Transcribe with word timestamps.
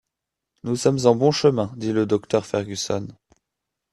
Nous 0.63 0.75
sommes 0.77 1.05
en 1.05 1.15
bon 1.15 1.29
chemin, 1.31 1.71
dit 1.77 1.93
le 1.93 2.07
docteur 2.07 2.43
Fergusson. 2.47 3.07